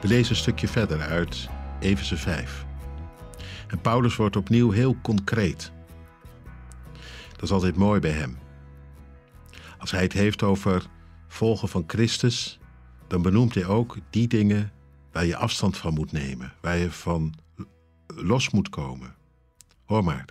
We 0.00 0.08
lezen 0.08 0.30
een 0.30 0.40
stukje 0.40 0.68
verder 0.68 1.00
uit 1.00 1.48
Efeze 1.80 2.16
5. 2.16 2.66
En 3.66 3.80
Paulus 3.80 4.16
wordt 4.16 4.36
opnieuw 4.36 4.70
heel 4.70 4.96
concreet. 5.02 5.72
Dat 7.30 7.42
is 7.42 7.50
altijd 7.50 7.76
mooi 7.76 8.00
bij 8.00 8.10
hem. 8.10 8.38
Als 9.78 9.90
hij 9.90 10.02
het 10.02 10.12
heeft 10.12 10.42
over 10.42 10.86
volgen 11.28 11.68
van 11.68 11.84
Christus, 11.86 12.58
dan 13.06 13.22
benoemt 13.22 13.54
hij 13.54 13.66
ook 13.66 13.96
die 14.10 14.28
dingen 14.28 14.72
waar 15.12 15.26
je 15.26 15.36
afstand 15.36 15.76
van 15.76 15.94
moet 15.94 16.12
nemen, 16.12 16.52
waar 16.60 16.76
je 16.76 16.90
van 16.90 17.34
los 18.06 18.50
moet 18.50 18.68
komen. 18.68 19.14
Hoor 19.84 20.04
maar. 20.04 20.24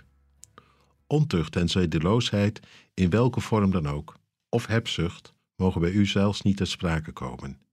Ontucht 1.06 1.56
en 1.56 1.68
zedeloosheid, 1.68 2.60
in 2.94 3.10
welke 3.10 3.40
vorm 3.40 3.70
dan 3.70 3.88
ook, 3.88 4.16
of 4.48 4.66
hebzucht, 4.66 5.34
mogen 5.56 5.80
bij 5.80 5.90
u 5.90 6.06
zelfs 6.06 6.42
niet 6.42 6.56
ter 6.56 6.66
sprake 6.66 7.12
komen. 7.12 7.67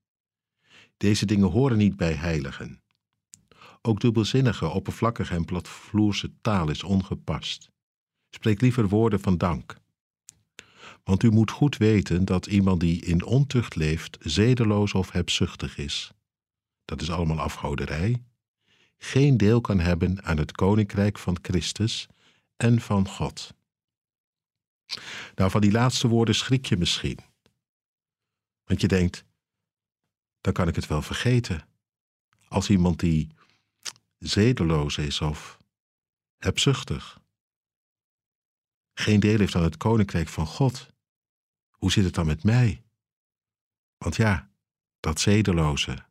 Deze 0.96 1.26
dingen 1.26 1.50
horen 1.50 1.78
niet 1.78 1.96
bij 1.96 2.12
heiligen. 2.12 2.82
Ook 3.82 4.00
dubbelzinnige, 4.00 4.68
oppervlakkige 4.68 5.34
en 5.34 5.44
platvloerse 5.44 6.32
taal 6.40 6.70
is 6.70 6.82
ongepast. 6.82 7.70
Spreek 8.30 8.60
liever 8.60 8.88
woorden 8.88 9.20
van 9.20 9.38
dank. 9.38 9.76
Want 11.04 11.22
u 11.22 11.30
moet 11.30 11.50
goed 11.50 11.76
weten 11.76 12.24
dat 12.24 12.46
iemand 12.46 12.80
die 12.80 13.04
in 13.04 13.24
ontucht 13.24 13.74
leeft, 13.74 14.18
zedeloos 14.20 14.92
of 14.92 15.10
hebzuchtig 15.10 15.78
is. 15.78 16.10
Dat 16.84 17.00
is 17.00 17.10
allemaal 17.10 17.40
afgoderij. 17.40 18.22
Geen 18.98 19.36
deel 19.36 19.60
kan 19.60 19.80
hebben 19.80 20.24
aan 20.24 20.38
het 20.38 20.52
koninkrijk 20.52 21.18
van 21.18 21.38
Christus 21.42 22.06
en 22.56 22.80
van 22.80 23.08
God. 23.08 23.54
Nou, 25.34 25.50
van 25.50 25.60
die 25.60 25.72
laatste 25.72 26.08
woorden 26.08 26.34
schrik 26.34 26.66
je 26.66 26.76
misschien. 26.76 27.18
Want 28.64 28.80
je 28.80 28.88
denkt, 28.88 29.24
dan 30.46 30.54
kan 30.54 30.68
ik 30.68 30.74
het 30.74 30.86
wel 30.86 31.02
vergeten. 31.02 31.68
Als 32.48 32.70
iemand 32.70 33.00
die 33.00 33.30
zedeloos 34.18 34.98
is 34.98 35.20
of 35.20 35.58
hebzuchtig. 36.36 37.20
Geen 38.94 39.20
deel 39.20 39.38
heeft 39.38 39.54
aan 39.54 39.62
het 39.62 39.76
koninkrijk 39.76 40.28
van 40.28 40.46
God. 40.46 40.90
Hoe 41.70 41.92
zit 41.92 42.04
het 42.04 42.14
dan 42.14 42.26
met 42.26 42.44
mij? 42.44 42.82
Want 43.98 44.16
ja, 44.16 44.50
dat 45.00 45.20
zedeloze, 45.20 46.06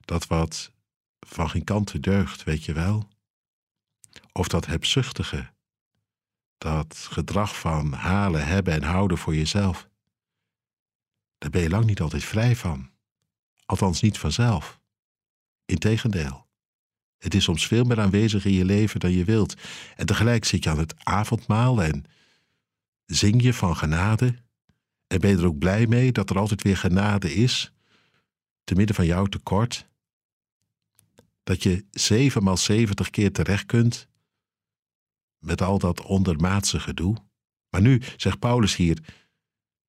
dat 0.00 0.26
wat 0.26 0.72
van 1.20 1.50
geen 1.50 1.64
kanten 1.64 2.00
deugt, 2.00 2.42
weet 2.44 2.64
je 2.64 2.72
wel. 2.72 3.08
Of 4.32 4.48
dat 4.48 4.66
hebzuchtige, 4.66 5.52
dat 6.58 6.96
gedrag 6.96 7.58
van 7.58 7.92
halen, 7.92 8.46
hebben 8.46 8.72
en 8.72 8.82
houden 8.82 9.18
voor 9.18 9.34
jezelf. 9.34 9.88
Daar 11.38 11.50
ben 11.50 11.62
je 11.62 11.70
lang 11.70 11.84
niet 11.84 12.00
altijd 12.00 12.24
vrij 12.24 12.56
van. 12.56 12.92
Althans 13.64 14.00
niet 14.00 14.18
vanzelf. 14.18 14.80
Integendeel. 15.64 16.46
Het 17.18 17.34
is 17.34 17.44
soms 17.44 17.66
veel 17.66 17.84
meer 17.84 18.00
aanwezig 18.00 18.44
in 18.44 18.52
je 18.52 18.64
leven 18.64 19.00
dan 19.00 19.12
je 19.12 19.24
wilt. 19.24 19.54
En 19.96 20.06
tegelijk 20.06 20.44
zit 20.44 20.64
je 20.64 20.70
aan 20.70 20.78
het 20.78 20.94
avondmaal 21.04 21.82
en 21.82 22.04
zing 23.06 23.42
je 23.42 23.54
van 23.54 23.76
genade. 23.76 24.34
En 25.06 25.20
ben 25.20 25.30
je 25.30 25.36
er 25.36 25.46
ook 25.46 25.58
blij 25.58 25.86
mee 25.86 26.12
dat 26.12 26.30
er 26.30 26.38
altijd 26.38 26.62
weer 26.62 26.76
genade 26.76 27.34
is, 27.34 27.72
te 28.64 28.74
midden 28.74 28.96
van 28.96 29.06
jouw 29.06 29.26
tekort. 29.26 29.88
Dat 31.42 31.62
je 31.62 31.84
zevenmaal 31.90 32.56
zeventig 32.56 33.10
keer 33.10 33.32
terecht 33.32 33.66
kunt 33.66 34.08
met 35.38 35.62
al 35.62 35.78
dat 35.78 36.02
ondermaatse 36.02 36.80
gedoe. 36.80 37.16
Maar 37.70 37.80
nu, 37.80 38.02
zegt 38.16 38.38
Paulus 38.38 38.76
hier, 38.76 38.98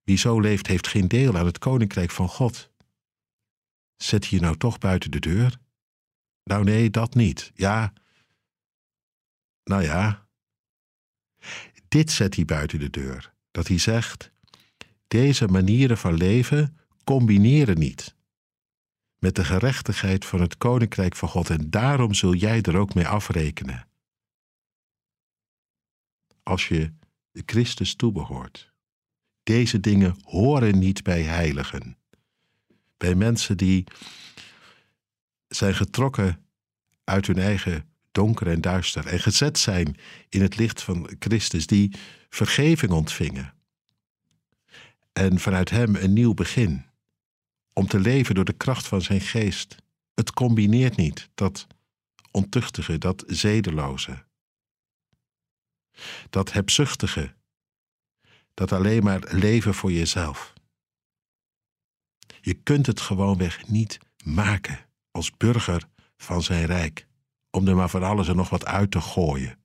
wie 0.04 0.18
zo 0.18 0.40
leeft 0.40 0.68
heeft 0.68 0.88
geen 0.88 1.08
deel 1.08 1.38
aan 1.38 1.46
het 1.46 1.58
koninkrijk 1.58 2.12
van 2.12 2.30
God. 2.30 2.74
Zet 3.96 4.26
je 4.26 4.40
nou 4.40 4.58
toch 4.58 4.78
buiten 4.78 5.12
de 5.12 5.20
deur? 5.20 5.58
Nou 6.44 6.64
nee, 6.64 6.90
dat 6.90 7.16
niet. 7.16 7.52
Ja. 7.56 7.94
Nou 9.64 9.84
ja. 9.84 10.28
Dit 11.88 12.12
zet 12.12 12.36
hij 12.36 12.46
buiten 12.46 12.80
de 12.80 12.90
deur. 12.90 13.34
Dat 13.52 13.68
hij 13.68 13.78
zegt: 13.78 14.32
deze 15.08 15.48
manieren 15.48 15.98
van 15.98 16.14
leven 16.14 16.78
combineren 17.04 17.80
niet 17.80 18.16
met 19.26 19.36
de 19.36 19.46
gerechtigheid 19.46 20.26
van 20.26 20.42
het 20.42 20.58
koninkrijk 20.58 21.16
van 21.16 21.30
God 21.30 21.50
en 21.50 21.70
daarom 21.70 22.14
zul 22.14 22.34
jij 22.34 22.62
er 22.62 22.78
ook 22.78 22.94
mee 22.94 23.08
afrekenen. 23.08 23.88
Als 26.44 26.68
je 26.68 26.94
Christus 27.32 27.96
toebehoort. 27.96 28.74
Deze 29.44 29.80
dingen 29.80 30.16
horen 30.22 30.80
niet 30.80 31.04
bij 31.04 31.22
heiligen. 31.22 31.98
Bij 32.98 33.16
mensen 33.16 33.58
die 33.58 33.84
zijn 35.48 35.76
getrokken 35.76 36.46
uit 37.04 37.28
hun 37.28 37.40
eigen 37.40 37.90
donker 38.12 38.48
en 38.48 38.62
duister 38.62 39.08
en 39.08 39.20
gezet 39.20 39.58
zijn 39.58 39.98
in 40.30 40.42
het 40.42 40.56
licht 40.56 40.82
van 40.82 41.10
Christus, 41.20 41.68
die 41.68 41.96
vergeving 42.30 42.92
ontvingen. 42.92 43.54
En 45.14 45.40
vanuit 45.40 45.70
Hem 45.70 45.96
een 45.96 46.14
nieuw 46.14 46.34
begin, 46.34 46.86
om 47.74 47.88
te 47.88 48.00
leven 48.00 48.36
door 48.36 48.46
de 48.46 48.54
kracht 48.54 48.88
van 48.88 49.02
Zijn 49.02 49.22
geest. 49.22 49.76
Het 50.14 50.32
combineert 50.34 50.96
niet, 50.96 51.30
dat 51.34 51.68
ontuchtige, 52.32 52.98
dat 52.98 53.24
zedeloze, 53.28 54.26
dat 56.30 56.52
hebzuchtige, 56.52 57.34
dat 58.54 58.72
alleen 58.72 59.04
maar 59.04 59.24
leven 59.30 59.74
voor 59.74 59.92
jezelf. 59.92 60.54
Je 62.46 62.54
kunt 62.54 62.86
het 62.86 63.00
gewoonweg 63.00 63.68
niet 63.68 64.00
maken 64.24 64.90
als 65.12 65.38
burger 65.38 65.90
van 66.18 66.44
zijn 66.44 66.66
rijk, 66.66 67.08
om 67.50 67.68
er 67.68 67.76
maar 67.76 67.90
van 67.90 68.04
alles 68.04 68.28
en 68.28 68.36
nog 68.36 68.50
wat 68.50 68.66
uit 68.66 68.92
te 68.92 69.02
gooien. 69.02 69.64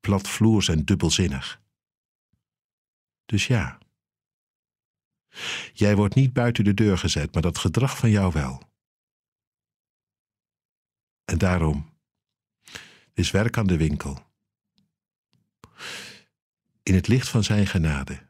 Platvloers 0.00 0.68
en 0.68 0.84
dubbelzinnig. 0.84 1.62
Dus 3.24 3.46
ja, 3.46 3.78
jij 5.72 5.96
wordt 5.96 6.14
niet 6.14 6.32
buiten 6.32 6.64
de 6.64 6.74
deur 6.74 6.98
gezet, 6.98 7.32
maar 7.32 7.42
dat 7.42 7.58
gedrag 7.58 7.98
van 7.98 8.10
jou 8.10 8.32
wel. 8.32 8.62
En 11.24 11.38
daarom 11.38 11.98
is 13.12 13.30
werk 13.30 13.58
aan 13.58 13.66
de 13.66 13.76
winkel. 13.76 14.32
In 16.82 16.94
het 16.94 17.08
licht 17.08 17.28
van 17.28 17.44
zijn 17.44 17.66
genade 17.66 18.28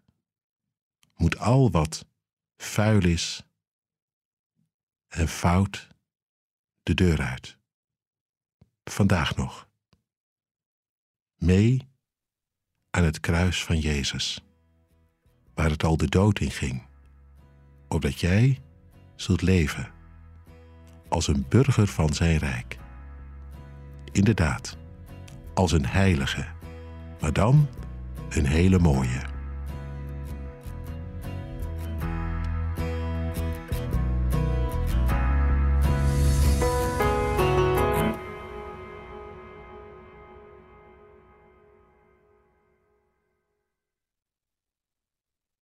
moet 1.15 1.39
al 1.39 1.71
wat 1.71 2.13
vuil 2.57 3.05
is 3.05 3.43
en 5.09 5.29
fout 5.29 5.89
de 6.83 6.95
deur 6.95 7.21
uit. 7.21 7.59
Vandaag 8.85 9.37
nog. 9.37 9.69
Mee 11.35 11.89
aan 12.91 13.05
het 13.05 13.21
kruis 13.21 13.65
van 13.65 13.79
Jezus, 13.79 14.45
waar 15.55 15.71
het 15.71 15.85
al 15.85 15.97
de 15.97 16.09
dood 16.09 16.41
in 16.41 16.51
ging, 16.51 16.87
opdat 17.89 18.21
jij 18.21 18.63
zult 19.17 19.43
leven 19.43 19.93
als 21.09 21.29
een 21.29 21.47
burger 21.49 21.87
van 21.87 22.15
zijn 22.15 22.39
rijk. 22.39 22.79
Inderdaad, 24.13 24.77
als 25.55 25.73
een 25.73 25.87
heilige, 25.87 26.47
maar 27.21 27.33
dan 27.33 27.69
een 28.29 28.47
hele 28.47 28.79
mooie. 28.79 29.34